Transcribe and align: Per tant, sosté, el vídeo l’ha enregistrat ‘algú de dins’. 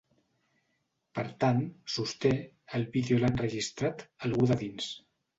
Per 1.17 1.25
tant, 1.43 1.59
sosté, 1.95 2.31
el 2.79 2.85
vídeo 2.95 3.19
l’ha 3.19 3.29
enregistrat 3.33 4.01
‘algú 4.29 4.49
de 4.53 4.57
dins’. 4.63 4.89